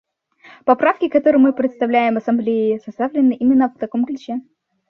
Поправки, 0.65 1.09
которые 1.09 1.39
мы 1.39 1.53
представляем 1.53 2.17
Ассамблее, 2.17 2.79
составлены 2.79 3.33
именно 3.33 3.69
в 3.69 3.77
таком 3.77 4.03
ключе. 4.03 4.41